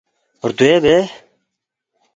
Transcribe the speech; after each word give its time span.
”ردوے 0.47 0.75
بے؟“ 0.83 0.95